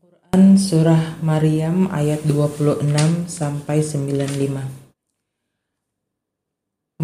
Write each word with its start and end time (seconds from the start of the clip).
Al-Quran 0.00 0.56
Surah 0.56 1.20
Maryam 1.20 1.92
ayat 1.92 2.24
26 2.24 2.88
sampai 3.28 3.84
95 3.84 4.56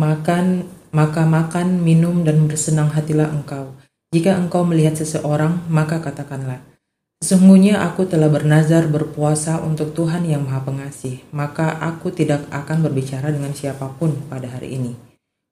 Makan, 0.00 0.64
maka 0.96 1.28
makan, 1.28 1.84
minum 1.84 2.24
dan 2.24 2.48
bersenang 2.48 2.88
hatilah 2.88 3.28
engkau. 3.28 3.76
Jika 4.16 4.40
engkau 4.40 4.64
melihat 4.64 4.96
seseorang, 4.96 5.60
maka 5.68 6.00
katakanlah, 6.00 6.64
Sesungguhnya 7.20 7.84
aku 7.84 8.08
telah 8.08 8.32
bernazar 8.32 8.88
berpuasa 8.88 9.60
untuk 9.60 9.92
Tuhan 9.92 10.24
yang 10.24 10.48
Maha 10.48 10.64
Pengasih, 10.64 11.20
maka 11.36 11.76
aku 11.76 12.08
tidak 12.08 12.48
akan 12.48 12.80
berbicara 12.80 13.28
dengan 13.28 13.52
siapa 13.52 13.92
pun 14.00 14.16
pada 14.32 14.48
hari 14.48 14.72
ini. 14.72 14.96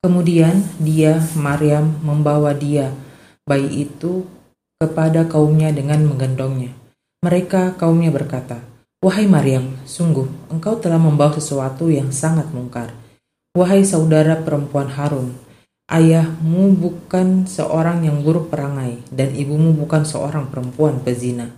Kemudian 0.00 0.64
dia, 0.80 1.20
Maryam, 1.36 2.00
membawa 2.00 2.56
dia, 2.56 2.88
bayi 3.44 3.84
itu, 3.84 4.24
kepada 4.80 5.28
kaumnya 5.28 5.68
dengan 5.76 6.08
menggendongnya. 6.08 6.83
Mereka 7.24 7.80
kaumnya 7.80 8.12
berkata, 8.12 8.60
Wahai 9.00 9.24
Maryam, 9.24 9.80
sungguh 9.88 10.28
engkau 10.52 10.76
telah 10.76 11.00
membawa 11.00 11.32
sesuatu 11.32 11.88
yang 11.88 12.12
sangat 12.12 12.52
mungkar. 12.52 12.92
Wahai 13.56 13.80
saudara 13.80 14.36
perempuan 14.44 14.92
Harun, 14.92 15.32
ayahmu 15.88 16.76
bukan 16.76 17.48
seorang 17.48 18.04
yang 18.04 18.20
buruk 18.20 18.52
perangai 18.52 19.00
dan 19.08 19.32
ibumu 19.32 19.72
bukan 19.72 20.04
seorang 20.04 20.52
perempuan 20.52 21.00
pezina. 21.00 21.48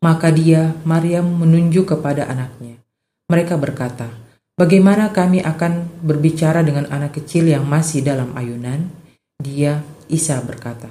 Maka 0.00 0.32
dia, 0.32 0.72
Maryam, 0.88 1.28
menunjuk 1.36 1.92
kepada 1.92 2.24
anaknya. 2.24 2.80
Mereka 3.28 3.60
berkata, 3.60 4.08
Bagaimana 4.56 5.12
kami 5.12 5.44
akan 5.44 6.00
berbicara 6.00 6.64
dengan 6.64 6.88
anak 6.88 7.20
kecil 7.20 7.44
yang 7.52 7.68
masih 7.68 8.00
dalam 8.00 8.32
ayunan? 8.32 8.88
Dia, 9.36 9.84
Isa 10.08 10.40
berkata, 10.40 10.88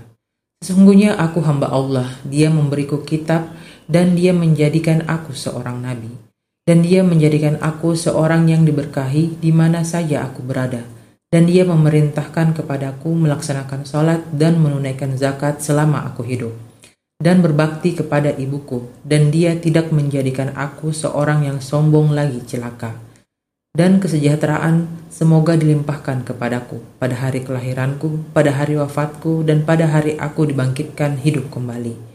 Sesungguhnya 0.64 1.20
aku 1.20 1.44
hamba 1.44 1.68
Allah, 1.68 2.08
dia 2.24 2.48
memberiku 2.48 3.04
kitab 3.04 3.52
dan 3.94 4.18
dia 4.18 4.34
menjadikan 4.34 5.06
aku 5.06 5.38
seorang 5.38 5.86
nabi. 5.86 6.10
Dan 6.66 6.82
dia 6.82 7.06
menjadikan 7.06 7.62
aku 7.62 7.94
seorang 7.94 8.50
yang 8.50 8.66
diberkahi 8.66 9.38
di 9.38 9.54
mana 9.54 9.86
saja 9.86 10.26
aku 10.26 10.42
berada. 10.42 10.82
Dan 11.30 11.46
dia 11.46 11.62
memerintahkan 11.62 12.58
kepadaku 12.58 13.14
melaksanakan 13.14 13.86
sholat 13.86 14.26
dan 14.34 14.58
menunaikan 14.58 15.14
zakat 15.14 15.62
selama 15.62 16.10
aku 16.10 16.26
hidup. 16.26 16.58
Dan 17.22 17.46
berbakti 17.46 17.94
kepada 17.94 18.34
ibuku. 18.34 18.90
Dan 19.06 19.30
dia 19.30 19.54
tidak 19.62 19.94
menjadikan 19.94 20.58
aku 20.58 20.90
seorang 20.90 21.46
yang 21.46 21.62
sombong 21.62 22.18
lagi 22.18 22.42
celaka 22.50 23.14
dan 23.74 23.98
kesejahteraan 23.98 24.86
semoga 25.10 25.58
dilimpahkan 25.58 26.22
kepadaku 26.30 26.78
pada 27.02 27.18
hari 27.18 27.42
kelahiranku, 27.42 28.22
pada 28.30 28.54
hari 28.54 28.78
wafatku, 28.78 29.42
dan 29.42 29.66
pada 29.66 29.90
hari 29.90 30.14
aku 30.14 30.46
dibangkitkan 30.46 31.18
hidup 31.18 31.50
kembali. 31.50 32.13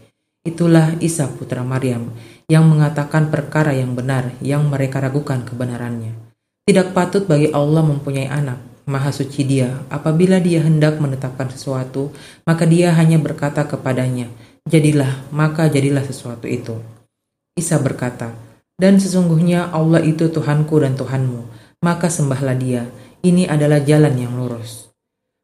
Itulah 0.49 0.97
Isa 0.97 1.29
putra 1.29 1.61
Maryam 1.61 2.09
yang 2.49 2.65
mengatakan 2.65 3.29
perkara 3.29 3.69
yang 3.77 3.93
benar 3.93 4.33
yang 4.41 4.65
mereka 4.65 4.97
ragukan 4.97 5.45
kebenarannya. 5.45 6.17
Tidak 6.65 6.97
patut 6.97 7.29
bagi 7.29 7.53
Allah 7.53 7.85
mempunyai 7.85 8.25
anak, 8.25 8.57
maha 8.89 9.13
suci 9.13 9.45
dia. 9.45 9.85
Apabila 9.93 10.41
dia 10.41 10.65
hendak 10.65 10.97
menetapkan 10.97 11.53
sesuatu, 11.53 12.09
maka 12.49 12.65
dia 12.65 12.89
hanya 12.97 13.21
berkata 13.21 13.61
kepadanya, 13.69 14.25
jadilah, 14.65 15.29
maka 15.29 15.69
jadilah 15.69 16.01
sesuatu 16.01 16.49
itu. 16.49 16.81
Isa 17.53 17.77
berkata, 17.77 18.33
dan 18.81 18.97
sesungguhnya 18.97 19.69
Allah 19.69 20.01
itu 20.01 20.33
Tuhanku 20.33 20.81
dan 20.81 20.97
Tuhanmu, 20.97 21.45
maka 21.85 22.09
sembahlah 22.09 22.57
dia. 22.57 22.89
Ini 23.21 23.45
adalah 23.45 23.85
jalan 23.85 24.17
yang 24.17 24.33
lurus. 24.33 24.88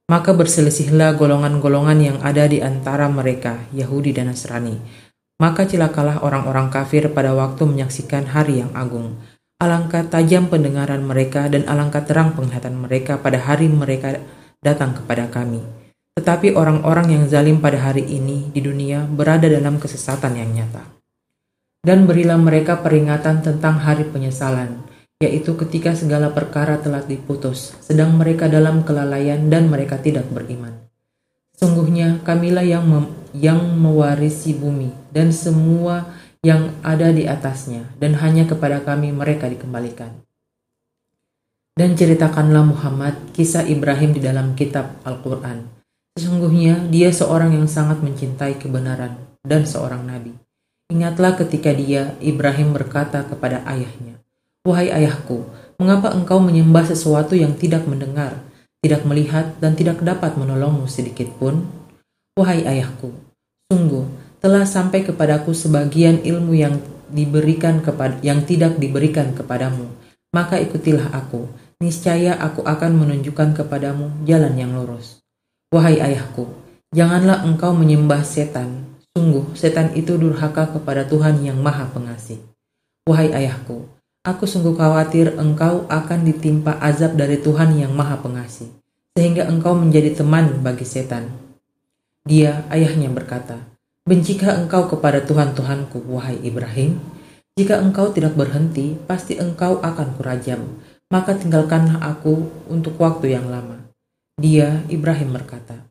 Maka 0.06 0.38
berselisihlah 0.38 1.18
golongan-golongan 1.18 2.00
yang 2.00 2.18
ada 2.22 2.46
di 2.46 2.62
antara 2.62 3.10
mereka, 3.10 3.66
Yahudi 3.74 4.14
dan 4.14 4.30
Nasrani. 4.30 4.78
Maka 5.42 5.66
cilakalah 5.66 6.22
orang-orang 6.22 6.70
kafir 6.70 7.10
pada 7.10 7.34
waktu 7.34 7.66
menyaksikan 7.66 8.30
hari 8.30 8.62
yang 8.62 8.72
agung. 8.78 9.18
Alangkah 9.58 10.06
tajam 10.06 10.48
pendengaran 10.52 11.02
mereka 11.02 11.50
dan 11.50 11.66
alangkah 11.66 12.06
terang 12.06 12.38
penglihatan 12.38 12.78
mereka 12.78 13.18
pada 13.18 13.42
hari 13.42 13.66
mereka 13.66 14.22
datang 14.62 14.94
kepada 14.94 15.26
kami. 15.28 15.66
Tetapi 16.16 16.54
orang-orang 16.54 17.12
yang 17.12 17.24
zalim 17.28 17.60
pada 17.60 17.82
hari 17.82 18.06
ini 18.06 18.54
di 18.54 18.62
dunia 18.64 19.04
berada 19.04 19.50
dalam 19.50 19.82
kesesatan 19.82 20.38
yang 20.40 20.54
nyata 20.54 20.96
dan 21.86 22.10
berilah 22.10 22.42
mereka 22.42 22.82
peringatan 22.82 23.46
tentang 23.46 23.78
hari 23.78 24.10
penyesalan, 24.10 24.82
yaitu 25.24 25.56
ketika 25.56 25.96
segala 25.96 26.32
perkara 26.36 26.76
telah 26.80 27.00
diputus, 27.04 27.72
sedang 27.80 28.20
mereka 28.20 28.52
dalam 28.52 28.84
kelalaian 28.84 29.48
dan 29.48 29.72
mereka 29.72 29.96
tidak 30.00 30.28
beriman. 30.28 30.86
Sungguhnya 31.56 32.20
kamilah 32.28 32.68
yang 32.68 32.84
yang 33.32 33.64
mewarisi 33.80 34.52
bumi 34.56 34.92
dan 35.16 35.32
semua 35.32 36.12
yang 36.44 36.76
ada 36.86 37.10
di 37.10 37.26
atasnya, 37.26 37.90
dan 37.98 38.14
hanya 38.22 38.46
kepada 38.46 38.84
kami 38.86 39.10
mereka 39.10 39.50
dikembalikan. 39.50 40.14
Dan 41.76 41.98
ceritakanlah 41.98 42.64
Muhammad 42.64 43.36
kisah 43.36 43.66
Ibrahim 43.66 44.16
di 44.16 44.22
dalam 44.24 44.54
kitab 44.54 45.02
Al-Quran. 45.04 45.68
Sesungguhnya 46.16 46.88
dia 46.88 47.12
seorang 47.12 47.52
yang 47.52 47.68
sangat 47.68 48.00
mencintai 48.00 48.56
kebenaran 48.62 49.20
dan 49.44 49.68
seorang 49.68 50.08
nabi. 50.08 50.32
Ingatlah 50.88 51.36
ketika 51.36 51.76
dia, 51.76 52.16
Ibrahim 52.24 52.72
berkata 52.72 53.26
kepada 53.28 53.66
ayahnya, 53.68 54.15
Wahai 54.66 54.90
ayahku, 54.90 55.46
mengapa 55.78 56.10
engkau 56.12 56.42
menyembah 56.42 56.90
sesuatu 56.90 57.38
yang 57.38 57.54
tidak 57.54 57.86
mendengar, 57.86 58.42
tidak 58.82 59.06
melihat, 59.06 59.54
dan 59.62 59.78
tidak 59.78 60.02
dapat 60.02 60.34
menolongmu 60.36 60.90
sedikit 60.90 61.30
pun? 61.38 61.70
Wahai 62.34 62.66
ayahku, 62.66 63.14
sungguh 63.70 64.10
telah 64.42 64.66
sampai 64.66 65.06
kepadaku 65.06 65.54
sebagian 65.54 66.26
ilmu 66.26 66.58
yang 66.58 66.82
diberikan 67.14 67.86
kepada 67.86 68.18
yang 68.26 68.42
tidak 68.44 68.82
diberikan 68.82 69.38
kepadamu. 69.38 69.86
Maka 70.34 70.58
ikutilah 70.60 71.14
aku, 71.14 71.48
niscaya 71.80 72.36
aku 72.36 72.66
akan 72.66 72.92
menunjukkan 72.98 73.56
kepadamu 73.56 74.12
jalan 74.28 74.58
yang 74.58 74.76
lurus. 74.76 75.22
Wahai 75.70 76.02
ayahku, 76.02 76.50
janganlah 76.92 77.46
engkau 77.46 77.72
menyembah 77.72 78.26
setan, 78.26 78.96
Sungguh, 79.16 79.56
setan 79.56 79.96
itu 79.96 80.20
durhaka 80.20 80.76
kepada 80.76 81.08
Tuhan 81.08 81.40
yang 81.40 81.56
Maha 81.56 81.88
Pengasih. 81.88 82.36
Wahai 83.08 83.32
ayahku, 83.32 83.88
aku 84.26 84.50
sungguh 84.50 84.74
khawatir 84.74 85.38
engkau 85.38 85.86
akan 85.86 86.26
ditimpa 86.26 86.82
azab 86.82 87.14
dari 87.14 87.38
Tuhan 87.38 87.78
yang 87.78 87.94
Maha 87.94 88.18
Pengasih, 88.20 88.74
sehingga 89.14 89.46
engkau 89.46 89.78
menjadi 89.78 90.18
teman 90.18 90.66
bagi 90.66 90.84
setan. 90.84 91.30
Dia, 92.26 92.66
ayahnya 92.74 93.14
berkata, 93.14 93.62
Bencikah 94.06 94.58
engkau 94.58 94.90
kepada 94.90 95.22
Tuhan-Tuhanku, 95.22 96.10
wahai 96.10 96.42
Ibrahim? 96.42 96.98
Jika 97.54 97.78
engkau 97.80 98.10
tidak 98.10 98.34
berhenti, 98.34 98.98
pasti 99.06 99.38
engkau 99.38 99.78
akan 99.82 100.18
kurajam. 100.18 100.62
Maka 101.14 101.38
tinggalkanlah 101.38 102.02
aku 102.02 102.50
untuk 102.66 102.98
waktu 102.98 103.38
yang 103.38 103.46
lama. 103.50 103.86
Dia, 104.42 104.82
Ibrahim 104.90 105.38
berkata, 105.38 105.86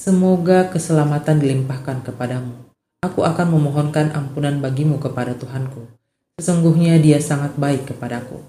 Semoga 0.00 0.72
keselamatan 0.72 1.38
dilimpahkan 1.38 2.02
kepadamu. 2.04 2.68
Aku 3.04 3.22
akan 3.22 3.46
memohonkan 3.52 4.12
ampunan 4.16 4.58
bagimu 4.58 4.96
kepada 5.00 5.36
Tuhanku. 5.36 5.86
Sesungguhnya 6.40 6.98
dia 6.98 7.22
sangat 7.22 7.54
baik 7.54 7.94
kepadaku. 7.94 8.42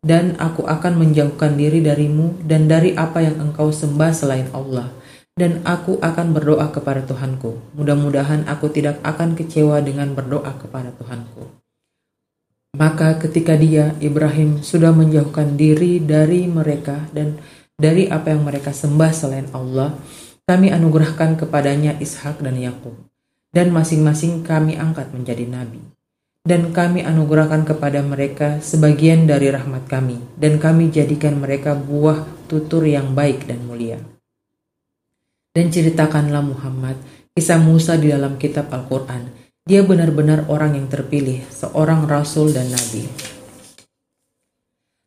Dan 0.00 0.34
aku 0.40 0.64
akan 0.64 0.96
menjauhkan 0.96 1.54
diri 1.60 1.84
darimu 1.84 2.40
dan 2.42 2.66
dari 2.66 2.96
apa 2.96 3.20
yang 3.20 3.36
engkau 3.38 3.68
sembah 3.70 4.12
selain 4.16 4.48
Allah. 4.50 4.90
Dan 5.36 5.62
aku 5.62 6.00
akan 6.02 6.34
berdoa 6.34 6.68
kepada 6.74 7.06
Tuhanku. 7.06 7.76
Mudah-mudahan 7.78 8.48
aku 8.50 8.72
tidak 8.72 8.98
akan 9.06 9.38
kecewa 9.38 9.78
dengan 9.84 10.12
berdoa 10.16 10.52
kepada 10.58 10.90
Tuhanku. 10.96 11.60
Maka 12.76 13.18
ketika 13.18 13.58
dia, 13.58 13.94
Ibrahim, 13.98 14.62
sudah 14.62 14.94
menjauhkan 14.94 15.58
diri 15.58 15.98
dari 15.98 16.46
mereka 16.46 17.08
dan 17.10 17.38
dari 17.80 18.06
apa 18.06 18.30
yang 18.30 18.44
mereka 18.44 18.70
sembah 18.70 19.12
selain 19.14 19.48
Allah, 19.56 19.96
kami 20.44 20.74
anugerahkan 20.74 21.38
kepadanya 21.38 21.96
Ishak 22.02 22.42
dan 22.42 22.58
Yakub 22.58 22.94
dan 23.50 23.74
masing-masing 23.74 24.46
kami 24.46 24.78
angkat 24.78 25.10
menjadi 25.10 25.46
nabi. 25.46 25.82
Dan 26.40 26.72
kami 26.72 27.04
anugerahkan 27.04 27.68
kepada 27.68 28.00
mereka 28.00 28.64
sebagian 28.64 29.28
dari 29.28 29.52
rahmat 29.52 29.84
kami, 29.84 30.16
dan 30.40 30.56
kami 30.56 30.88
jadikan 30.88 31.36
mereka 31.36 31.76
buah 31.76 32.24
tutur 32.48 32.88
yang 32.88 33.12
baik 33.12 33.44
dan 33.44 33.60
mulia. 33.68 34.00
Dan 35.52 35.68
ceritakanlah 35.68 36.40
Muhammad 36.40 36.96
kisah 37.36 37.60
Musa 37.60 38.00
di 38.00 38.08
dalam 38.08 38.40
kitab 38.40 38.72
Al-Quran. 38.72 39.28
Dia 39.68 39.84
benar-benar 39.84 40.48
orang 40.48 40.80
yang 40.80 40.88
terpilih, 40.88 41.44
seorang 41.52 42.08
rasul 42.08 42.56
dan 42.56 42.72
nabi. 42.72 43.04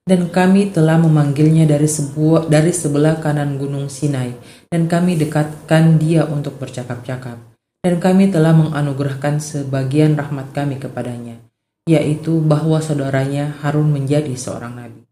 Dan 0.06 0.30
kami 0.30 0.69
telah 0.69 1.02
memanggilnya 1.02 1.66
dari 1.66 1.90
sebuah 1.90 2.52
dari 2.52 2.69
sebelah 2.75 3.18
kanan 3.18 3.57
gunung 3.57 3.90
Sinai, 3.90 4.38
dan 4.69 4.86
kami 4.86 5.18
dekatkan 5.18 5.98
dia 5.98 6.30
untuk 6.30 6.62
bercakap-cakap 6.62 7.53
dan 7.83 8.00
kami 8.00 8.31
telah 8.31 8.56
menganugerahkan 8.56 9.44
sebagian 9.44 10.15
rahmat 10.15 10.56
kami 10.56 10.80
kepadanya, 10.80 11.44
yaitu 11.83 12.39
bahwa 12.39 12.80
saudaranya 12.80 13.59
Harun 13.59 13.91
menjadi 13.91 14.31
seorang 14.39 14.80
nabi. 14.80 15.03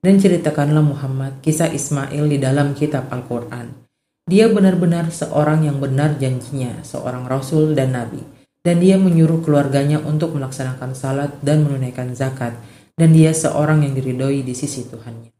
Dan 0.00 0.16
ceritakanlah 0.16 0.80
Muhammad 0.80 1.42
kisah 1.44 1.68
Ismail 1.68 2.24
di 2.30 2.38
dalam 2.40 2.72
kitab 2.72 3.10
Al-Quran. 3.12 3.74
Dia 4.30 4.46
benar-benar 4.48 5.10
seorang 5.10 5.66
yang 5.66 5.82
benar 5.82 6.16
janjinya, 6.16 6.80
seorang 6.86 7.26
rasul 7.26 7.74
dan 7.74 7.98
nabi. 7.98 8.22
Dan 8.60 8.78
dia 8.80 8.96
menyuruh 8.96 9.42
keluarganya 9.42 10.00
untuk 10.00 10.36
melaksanakan 10.36 10.92
salat 10.92 11.32
dan 11.40 11.64
menunaikan 11.66 12.12
zakat, 12.12 12.56
dan 12.94 13.10
dia 13.10 13.32
seorang 13.32 13.82
yang 13.84 13.92
diridhoi 13.96 14.44
di 14.44 14.52
sisi 14.52 14.86
Tuhannya. 14.86 15.32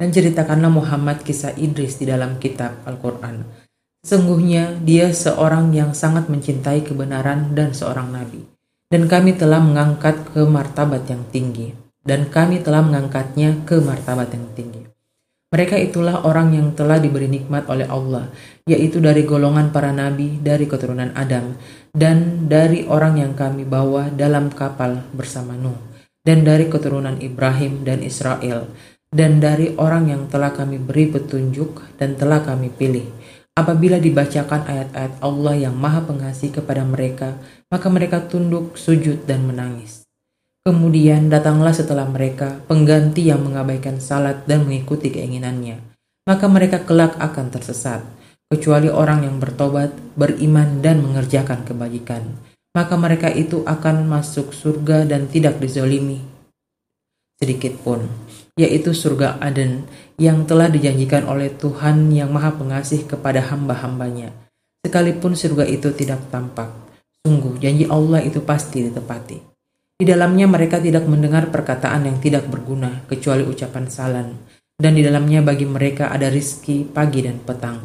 Dan 0.00 0.08
ceritakanlah 0.10 0.72
Muhammad 0.72 1.22
kisah 1.22 1.54
Idris 1.54 2.00
di 2.00 2.10
dalam 2.10 2.42
kitab 2.42 2.82
Al-Quran. 2.88 3.63
Sesungguhnya 4.04 4.84
dia 4.84 5.08
seorang 5.16 5.72
yang 5.72 5.96
sangat 5.96 6.28
mencintai 6.28 6.84
kebenaran 6.84 7.56
dan 7.56 7.72
seorang 7.72 8.12
nabi. 8.12 8.44
Dan 8.92 9.08
kami 9.08 9.32
telah 9.32 9.64
mengangkat 9.64 10.28
ke 10.28 10.44
martabat 10.44 11.08
yang 11.08 11.24
tinggi. 11.32 11.72
Dan 12.04 12.28
kami 12.28 12.60
telah 12.60 12.84
mengangkatnya 12.84 13.64
ke 13.64 13.80
martabat 13.80 14.28
yang 14.36 14.44
tinggi. 14.52 14.84
Mereka 15.54 15.78
itulah 15.78 16.26
orang 16.26 16.52
yang 16.52 16.74
telah 16.74 16.98
diberi 16.98 17.30
nikmat 17.30 17.64
oleh 17.70 17.86
Allah, 17.86 18.26
yaitu 18.66 18.98
dari 18.98 19.22
golongan 19.22 19.70
para 19.70 19.94
nabi 19.94 20.42
dari 20.42 20.66
keturunan 20.66 21.14
Adam, 21.14 21.54
dan 21.94 22.50
dari 22.50 22.82
orang 22.90 23.22
yang 23.22 23.32
kami 23.38 23.62
bawa 23.62 24.10
dalam 24.10 24.50
kapal 24.50 25.06
bersama 25.14 25.54
Nuh, 25.54 25.78
dan 26.26 26.42
dari 26.42 26.66
keturunan 26.66 27.22
Ibrahim 27.22 27.86
dan 27.86 28.02
Israel, 28.02 28.66
dan 29.14 29.38
dari 29.38 29.78
orang 29.78 30.10
yang 30.10 30.26
telah 30.26 30.50
kami 30.50 30.82
beri 30.82 31.14
petunjuk 31.14 32.02
dan 32.02 32.18
telah 32.18 32.42
kami 32.42 32.74
pilih. 32.74 33.06
Apabila 33.54 34.02
dibacakan 34.02 34.66
ayat-ayat 34.66 35.22
Allah 35.22 35.54
yang 35.54 35.78
Maha 35.78 36.02
Pengasih 36.02 36.50
kepada 36.50 36.82
mereka, 36.82 37.38
maka 37.70 37.86
mereka 37.86 38.18
tunduk, 38.26 38.74
sujud, 38.74 39.30
dan 39.30 39.46
menangis. 39.46 40.02
Kemudian 40.66 41.30
datanglah 41.30 41.70
setelah 41.70 42.02
mereka 42.02 42.58
pengganti 42.66 43.30
yang 43.30 43.46
mengabaikan 43.46 44.02
salat 44.02 44.42
dan 44.50 44.66
mengikuti 44.66 45.14
keinginannya. 45.14 45.78
Maka 46.26 46.50
mereka 46.50 46.82
kelak 46.82 47.14
akan 47.14 47.54
tersesat, 47.54 48.02
kecuali 48.50 48.90
orang 48.90 49.22
yang 49.22 49.38
bertobat, 49.38 49.94
beriman, 50.18 50.82
dan 50.82 50.98
mengerjakan 50.98 51.62
kebajikan. 51.62 52.26
Maka 52.74 52.98
mereka 52.98 53.30
itu 53.30 53.62
akan 53.62 54.10
masuk 54.10 54.50
surga 54.50 55.06
dan 55.06 55.30
tidak 55.30 55.62
dizolimi 55.62 56.34
sedikit 57.38 57.74
pun, 57.82 58.06
yaitu 58.54 58.94
surga 58.94 59.42
Aden 59.42 59.84
yang 60.20 60.46
telah 60.46 60.70
dijanjikan 60.70 61.26
oleh 61.26 61.50
Tuhan 61.54 62.10
yang 62.14 62.30
Maha 62.30 62.54
Pengasih 62.54 63.06
kepada 63.06 63.42
hamba-hambanya. 63.42 64.30
Sekalipun 64.84 65.34
surga 65.34 65.64
itu 65.66 65.90
tidak 65.96 66.28
tampak, 66.28 66.70
sungguh 67.24 67.56
janji 67.58 67.88
Allah 67.88 68.20
itu 68.20 68.44
pasti 68.44 68.84
ditepati. 68.84 69.38
Di 69.94 70.04
dalamnya 70.04 70.44
mereka 70.44 70.82
tidak 70.82 71.08
mendengar 71.08 71.48
perkataan 71.48 72.04
yang 72.04 72.18
tidak 72.20 72.46
berguna 72.50 73.06
kecuali 73.08 73.46
ucapan 73.46 73.84
salam, 73.88 74.28
dan 74.74 74.92
di 74.92 75.02
dalamnya 75.06 75.40
bagi 75.40 75.64
mereka 75.64 76.10
ada 76.10 76.28
rizki 76.28 76.84
pagi 76.84 77.24
dan 77.24 77.40
petang. 77.40 77.80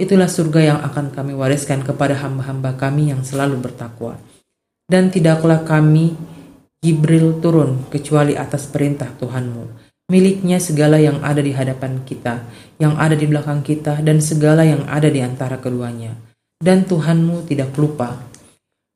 Itulah 0.00 0.26
surga 0.26 0.60
yang 0.74 0.78
akan 0.80 1.12
kami 1.12 1.36
wariskan 1.36 1.84
kepada 1.84 2.16
hamba-hamba 2.18 2.74
kami 2.80 3.12
yang 3.12 3.20
selalu 3.20 3.60
bertakwa. 3.60 4.16
Dan 4.88 5.12
tidaklah 5.12 5.62
kami 5.62 6.16
Jibril 6.80 7.38
turun 7.44 7.84
kecuali 7.92 8.34
atas 8.34 8.64
perintah 8.66 9.12
Tuhanmu. 9.20 9.79
Miliknya 10.10 10.58
segala 10.58 10.98
yang 10.98 11.22
ada 11.22 11.38
di 11.38 11.54
hadapan 11.54 12.02
kita, 12.02 12.42
yang 12.82 12.98
ada 12.98 13.14
di 13.14 13.30
belakang 13.30 13.62
kita, 13.62 14.02
dan 14.02 14.18
segala 14.18 14.66
yang 14.66 14.82
ada 14.90 15.06
di 15.06 15.22
antara 15.22 15.62
keduanya. 15.62 16.18
Dan 16.58 16.84
Tuhanmu 16.84 17.46
tidak 17.46 17.72
lupa 17.78 18.30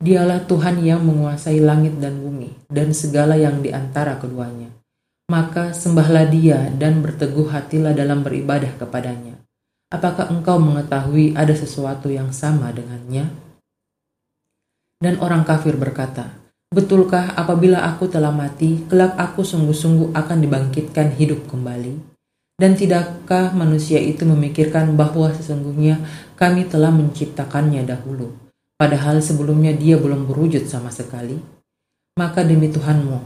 Dialah 0.04 0.44
Tuhan 0.44 0.84
yang 0.84 1.00
menguasai 1.00 1.64
langit 1.64 1.96
dan 1.96 2.20
bumi 2.20 2.52
dan 2.68 2.92
segala 2.92 3.40
yang 3.40 3.64
di 3.64 3.72
antara 3.72 4.20
keduanya. 4.20 4.68
Maka 5.32 5.72
sembahlah 5.72 6.28
dia 6.28 6.68
dan 6.76 7.00
berteguh 7.00 7.48
hatilah 7.48 7.96
dalam 7.96 8.20
beribadah 8.20 8.68
kepadanya. 8.76 9.40
Apakah 9.88 10.28
engkau 10.28 10.60
mengetahui 10.60 11.32
ada 11.32 11.56
sesuatu 11.56 12.12
yang 12.12 12.36
sama 12.36 12.68
dengannya? 12.74 13.32
Dan 15.00 15.16
orang 15.24 15.48
kafir 15.48 15.72
berkata, 15.80 16.43
Betulkah 16.74 17.38
apabila 17.38 17.86
aku 17.86 18.10
telah 18.10 18.34
mati, 18.34 18.82
kelak 18.90 19.14
aku 19.14 19.46
sungguh-sungguh 19.46 20.10
akan 20.10 20.42
dibangkitkan 20.42 21.14
hidup 21.14 21.46
kembali? 21.46 21.94
Dan 22.58 22.74
tidakkah 22.74 23.54
manusia 23.54 24.02
itu 24.02 24.26
memikirkan 24.26 24.98
bahwa 24.98 25.30
sesungguhnya 25.30 26.02
kami 26.34 26.66
telah 26.66 26.90
menciptakannya 26.90 27.86
dahulu? 27.86 28.44
padahal 28.84 29.22
sebelumnya 29.22 29.72
dia 29.72 29.96
belum 29.96 30.28
berwujud 30.28 30.66
sama 30.66 30.90
sekali? 30.90 31.38
Maka 32.20 32.46
demi 32.46 32.70
Tuhanmu, 32.70 33.18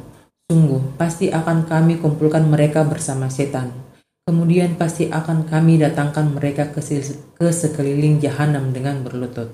sungguh 0.48 0.96
pasti 0.96 1.28
akan 1.34 1.66
kami 1.68 2.00
kumpulkan 2.00 2.46
mereka 2.48 2.84
bersama 2.86 3.28
setan. 3.28 3.74
Kemudian 4.22 4.76
pasti 4.76 5.08
akan 5.08 5.48
kami 5.48 5.80
datangkan 5.80 6.30
mereka 6.30 6.68
ke, 6.70 6.80
ke 7.34 7.46
sekeliling 7.48 8.20
jahanam 8.20 8.70
dengan 8.70 9.00
berlutut. 9.00 9.50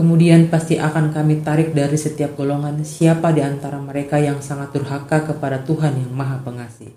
Kemudian 0.00 0.48
pasti 0.48 0.80
akan 0.80 1.12
kami 1.12 1.44
tarik 1.44 1.76
dari 1.76 2.00
setiap 2.00 2.32
golongan 2.32 2.80
siapa 2.88 3.36
di 3.36 3.44
antara 3.44 3.76
mereka 3.76 4.16
yang 4.16 4.40
sangat 4.40 4.72
durhaka 4.72 5.28
kepada 5.28 5.60
Tuhan 5.60 5.92
yang 5.92 6.08
Maha 6.16 6.40
Pengasih. 6.40 6.96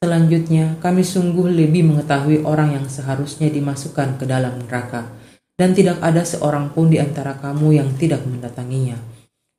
Selanjutnya, 0.00 0.80
kami 0.80 1.04
sungguh 1.04 1.52
lebih 1.52 1.84
mengetahui 1.92 2.40
orang 2.48 2.80
yang 2.80 2.88
seharusnya 2.88 3.52
dimasukkan 3.52 4.16
ke 4.16 4.24
dalam 4.24 4.56
neraka 4.56 5.12
dan 5.60 5.76
tidak 5.76 6.00
ada 6.00 6.24
seorang 6.24 6.72
pun 6.72 6.88
di 6.88 6.96
antara 6.96 7.36
kamu 7.36 7.76
yang 7.76 7.92
tidak 8.00 8.24
mendatanginya. 8.24 8.96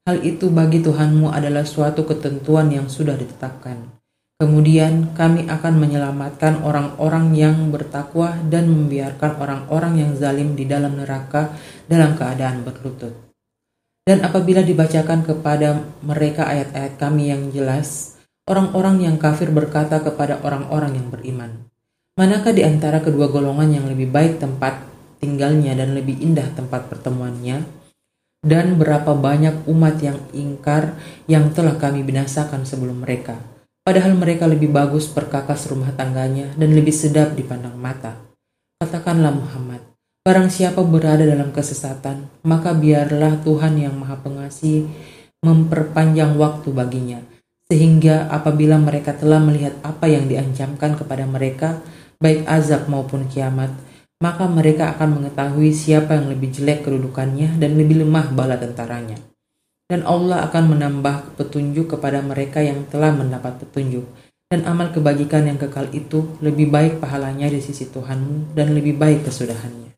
Hal 0.10 0.26
itu 0.26 0.50
bagi 0.50 0.82
Tuhanmu 0.82 1.30
adalah 1.30 1.62
suatu 1.62 2.02
ketentuan 2.10 2.74
yang 2.74 2.90
sudah 2.90 3.14
ditetapkan. 3.14 4.01
Kemudian 4.42 5.14
kami 5.14 5.46
akan 5.46 5.78
menyelamatkan 5.78 6.66
orang-orang 6.66 7.38
yang 7.38 7.70
bertakwa 7.70 8.34
dan 8.50 8.74
membiarkan 8.74 9.38
orang-orang 9.38 10.02
yang 10.02 10.12
zalim 10.18 10.58
di 10.58 10.66
dalam 10.66 10.98
neraka 10.98 11.54
dalam 11.86 12.18
keadaan 12.18 12.66
berlutut. 12.66 13.14
Dan 14.02 14.26
apabila 14.26 14.66
dibacakan 14.66 15.22
kepada 15.22 15.86
mereka 16.02 16.50
ayat-ayat 16.50 16.98
kami 16.98 17.30
yang 17.30 17.54
jelas, 17.54 18.18
orang-orang 18.50 19.06
yang 19.06 19.22
kafir 19.22 19.54
berkata 19.54 20.02
kepada 20.02 20.42
orang-orang 20.42 20.98
yang 20.98 21.14
beriman, 21.14 21.70
Manakah 22.18 22.58
di 22.58 22.66
antara 22.66 22.98
kedua 22.98 23.30
golongan 23.30 23.78
yang 23.78 23.86
lebih 23.86 24.10
baik 24.10 24.42
tempat 24.42 24.90
tinggalnya 25.22 25.78
dan 25.78 25.94
lebih 25.94 26.18
indah 26.18 26.50
tempat 26.58 26.90
pertemuannya, 26.90 27.62
dan 28.42 28.74
berapa 28.82 29.14
banyak 29.14 29.70
umat 29.70 30.02
yang 30.02 30.18
ingkar 30.34 30.98
yang 31.30 31.54
telah 31.54 31.78
kami 31.78 32.02
binasakan 32.02 32.66
sebelum 32.66 33.06
mereka. 33.06 33.51
Padahal 33.82 34.14
mereka 34.14 34.46
lebih 34.46 34.70
bagus 34.70 35.10
perkakas 35.10 35.66
rumah 35.66 35.90
tangganya 35.98 36.54
dan 36.54 36.78
lebih 36.78 36.94
sedap 36.94 37.34
dipandang 37.34 37.74
mata. 37.74 38.14
Katakanlah 38.78 39.34
Muhammad, 39.34 39.82
barang 40.22 40.54
siapa 40.54 40.86
berada 40.86 41.26
dalam 41.26 41.50
kesesatan, 41.50 42.30
maka 42.46 42.78
biarlah 42.78 43.42
Tuhan 43.42 43.82
yang 43.82 43.98
maha 43.98 44.22
pengasih 44.22 44.86
memperpanjang 45.42 46.38
waktu 46.38 46.70
baginya, 46.70 47.26
sehingga 47.66 48.30
apabila 48.30 48.78
mereka 48.78 49.18
telah 49.18 49.42
melihat 49.42 49.74
apa 49.82 50.06
yang 50.06 50.30
diancamkan 50.30 50.94
kepada 50.94 51.26
mereka, 51.26 51.82
baik 52.22 52.46
azab 52.46 52.86
maupun 52.86 53.26
kiamat, 53.26 53.74
maka 54.22 54.46
mereka 54.46 54.94
akan 54.94 55.18
mengetahui 55.18 55.74
siapa 55.74 56.22
yang 56.22 56.30
lebih 56.30 56.54
jelek 56.54 56.86
kedudukannya 56.86 57.58
dan 57.58 57.74
lebih 57.74 58.06
lemah 58.06 58.30
bala 58.30 58.62
tentaranya. 58.62 59.18
Dan 59.92 60.08
Allah 60.08 60.48
akan 60.48 60.72
menambah 60.72 61.36
petunjuk 61.36 62.00
kepada 62.00 62.24
mereka 62.24 62.64
yang 62.64 62.88
telah 62.88 63.12
mendapat 63.12 63.60
petunjuk. 63.60 64.08
Dan 64.48 64.64
amal 64.64 64.96
kebajikan 64.96 65.52
yang 65.52 65.60
kekal 65.60 65.92
itu 65.92 66.40
lebih 66.40 66.72
baik 66.72 67.04
pahalanya 67.04 67.52
di 67.52 67.60
sisi 67.60 67.92
Tuhanmu 67.92 68.56
dan 68.56 68.72
lebih 68.72 68.96
baik 68.96 69.28
kesudahannya. 69.28 69.92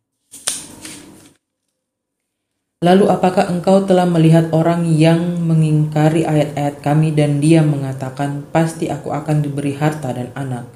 Lalu 2.81 3.05
apakah 3.05 3.53
engkau 3.53 3.85
telah 3.85 4.09
melihat 4.09 4.49
orang 4.49 4.89
yang 4.89 5.39
mengingkari 5.45 6.25
ayat-ayat 6.25 6.81
kami 6.81 7.13
dan 7.13 7.37
dia 7.37 7.61
mengatakan 7.61 8.49
pasti 8.49 8.89
aku 8.89 9.13
akan 9.13 9.45
diberi 9.45 9.77
harta 9.77 10.09
dan 10.09 10.33
anak? 10.33 10.67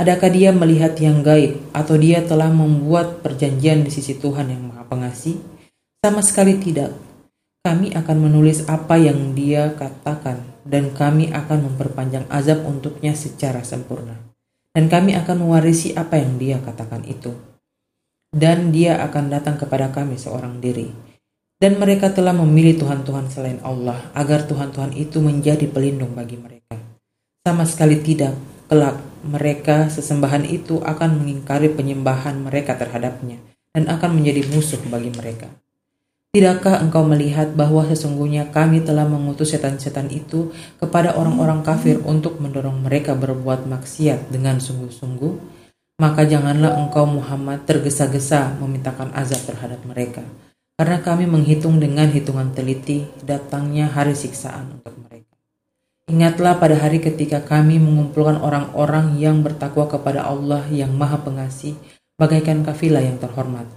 Adakah 0.00 0.32
dia 0.32 0.56
melihat 0.56 0.96
yang 0.98 1.20
gaib 1.20 1.60
atau 1.76 2.00
dia 2.00 2.24
telah 2.24 2.48
membuat 2.48 3.20
perjanjian 3.20 3.84
di 3.84 3.92
sisi 3.92 4.16
Tuhan 4.16 4.50
yang 4.50 4.72
Maha 4.72 4.88
Pengasih? 4.88 5.36
Sama 6.00 6.24
sekali 6.24 6.58
tidak. 6.58 7.13
Kami 7.64 7.96
akan 7.96 8.28
menulis 8.28 8.68
apa 8.68 9.00
yang 9.00 9.32
dia 9.32 9.72
katakan 9.72 10.44
dan 10.68 10.92
kami 10.92 11.32
akan 11.32 11.72
memperpanjang 11.72 12.28
azab 12.28 12.60
untuknya 12.68 13.16
secara 13.16 13.64
sempurna. 13.64 14.20
Dan 14.76 14.92
kami 14.92 15.16
akan 15.16 15.48
mewarisi 15.48 15.96
apa 15.96 16.20
yang 16.20 16.36
dia 16.36 16.60
katakan 16.60 17.08
itu. 17.08 17.32
Dan 18.28 18.68
dia 18.68 19.00
akan 19.00 19.32
datang 19.32 19.56
kepada 19.56 19.88
kami 19.88 20.20
seorang 20.20 20.60
diri. 20.60 20.92
Dan 21.56 21.80
mereka 21.80 22.12
telah 22.12 22.36
memilih 22.36 22.84
Tuhan-Tuhan 22.84 23.32
selain 23.32 23.56
Allah 23.64 24.12
agar 24.12 24.44
Tuhan-Tuhan 24.44 24.92
itu 25.00 25.24
menjadi 25.24 25.64
pelindung 25.64 26.12
bagi 26.12 26.36
mereka. 26.36 26.76
Sama 27.48 27.64
sekali 27.64 27.96
tidak, 28.04 28.36
kelak 28.68 29.00
mereka 29.24 29.88
sesembahan 29.88 30.44
itu 30.44 30.84
akan 30.84 31.16
mengingkari 31.16 31.72
penyembahan 31.72 32.44
mereka 32.44 32.76
terhadapnya 32.76 33.40
dan 33.72 33.88
akan 33.88 34.20
menjadi 34.20 34.52
musuh 34.52 34.84
bagi 34.92 35.08
mereka. 35.16 35.48
Tidakkah 36.34 36.82
engkau 36.82 37.06
melihat 37.06 37.54
bahwa 37.54 37.86
sesungguhnya 37.86 38.50
kami 38.50 38.82
telah 38.82 39.06
mengutus 39.06 39.54
setan-setan 39.54 40.10
itu 40.10 40.50
kepada 40.82 41.14
orang-orang 41.14 41.62
kafir 41.62 42.02
untuk 42.02 42.42
mendorong 42.42 42.82
mereka 42.82 43.14
berbuat 43.14 43.70
maksiat 43.70 44.34
dengan 44.34 44.58
sungguh-sungguh? 44.58 45.54
Maka 46.02 46.26
janganlah 46.26 46.74
engkau 46.74 47.06
Muhammad 47.06 47.62
tergesa-gesa 47.70 48.58
memintakan 48.58 49.14
azab 49.14 49.46
terhadap 49.46 49.78
mereka. 49.86 50.26
karena 50.74 50.98
kami 50.98 51.30
menghitung 51.30 51.78
dengan 51.78 52.10
hitungan 52.10 52.50
teliti 52.50 53.06
datangnya 53.22 53.86
hari 53.86 54.18
siksaan 54.18 54.82
untuk 54.82 54.98
mereka. 55.06 55.38
Ingatlah 56.10 56.58
pada 56.58 56.74
hari 56.76 56.98
ketika 56.98 57.46
kami 57.46 57.78
mengumpulkan 57.78 58.42
orang-orang 58.42 59.14
yang 59.22 59.40
bertakwa 59.40 59.86
kepada 59.86 60.26
Allah 60.26 60.66
yang 60.68 60.90
Maha 60.92 61.22
Pengasih, 61.22 61.78
bagaikan 62.18 62.66
kafilah 62.66 63.00
yang 63.00 63.22
terhormat, 63.22 63.70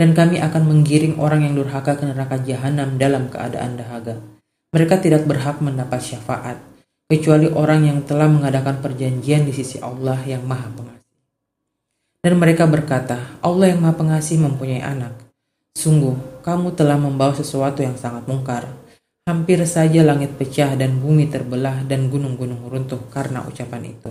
dan 0.00 0.16
kami 0.16 0.40
akan 0.40 0.64
menggiring 0.64 1.20
orang 1.20 1.44
yang 1.44 1.60
durhaka 1.60 1.92
ke 2.00 2.08
neraka 2.08 2.40
jahanam 2.40 2.96
dalam 2.96 3.28
keadaan 3.28 3.76
dahaga. 3.76 4.16
Mereka 4.72 4.96
tidak 5.04 5.28
berhak 5.28 5.60
mendapat 5.60 6.00
syafaat, 6.00 6.56
kecuali 7.04 7.52
orang 7.52 7.84
yang 7.84 7.98
telah 8.08 8.24
mengadakan 8.24 8.80
perjanjian 8.80 9.44
di 9.44 9.52
sisi 9.52 9.76
Allah 9.84 10.16
yang 10.24 10.40
Maha 10.48 10.72
Pengasih. 10.72 11.04
Dan 12.24 12.40
mereka 12.40 12.64
berkata, 12.64 13.36
Allah 13.44 13.76
yang 13.76 13.84
Maha 13.84 14.00
Pengasih 14.00 14.40
mempunyai 14.40 14.80
anak. 14.80 15.12
Sungguh, 15.76 16.40
kamu 16.40 16.72
telah 16.72 16.96
membawa 16.96 17.36
sesuatu 17.36 17.84
yang 17.84 18.00
sangat 18.00 18.24
mungkar. 18.24 18.72
Hampir 19.28 19.60
saja 19.68 20.00
langit 20.00 20.32
pecah 20.40 20.80
dan 20.80 20.96
bumi 20.96 21.28
terbelah 21.28 21.84
dan 21.84 22.08
gunung-gunung 22.08 22.72
runtuh 22.72 23.04
karena 23.12 23.44
ucapan 23.44 23.92
itu. 23.92 24.10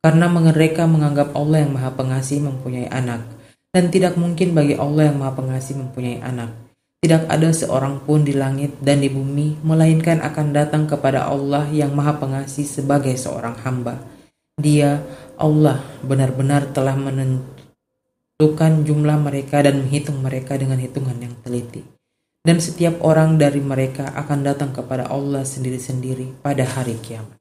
Karena 0.00 0.32
mereka 0.32 0.88
menganggap 0.88 1.36
Allah 1.36 1.60
yang 1.60 1.76
maha 1.76 1.92
pengasih 1.92 2.40
mempunyai 2.40 2.88
anak. 2.88 3.35
Dan 3.76 3.92
tidak 3.92 4.16
mungkin 4.16 4.56
bagi 4.56 4.72
Allah 4.72 5.12
yang 5.12 5.20
maha 5.20 5.36
pengasih 5.36 5.76
mempunyai 5.76 6.24
anak. 6.24 6.48
Tidak 7.04 7.28
ada 7.28 7.52
seorang 7.52 8.00
pun 8.08 8.24
di 8.24 8.32
langit 8.32 8.80
dan 8.80 9.04
di 9.04 9.12
bumi, 9.12 9.60
melainkan 9.60 10.24
akan 10.24 10.56
datang 10.56 10.88
kepada 10.88 11.28
Allah 11.28 11.68
yang 11.68 11.92
maha 11.92 12.16
pengasih 12.16 12.64
sebagai 12.64 13.12
seorang 13.20 13.52
hamba. 13.60 14.00
Dia, 14.56 15.04
Allah, 15.36 15.84
benar-benar 16.00 16.72
telah 16.72 16.96
menentukan 16.96 18.72
jumlah 18.80 19.20
mereka 19.20 19.60
dan 19.60 19.84
menghitung 19.84 20.24
mereka 20.24 20.56
dengan 20.56 20.80
hitungan 20.80 21.20
yang 21.20 21.36
teliti. 21.44 21.84
Dan 22.40 22.64
setiap 22.64 23.04
orang 23.04 23.36
dari 23.36 23.60
mereka 23.60 24.08
akan 24.16 24.40
datang 24.40 24.72
kepada 24.72 25.04
Allah 25.12 25.44
sendiri-sendiri 25.44 26.40
pada 26.40 26.64
hari 26.64 26.96
kiamat. 26.96 27.36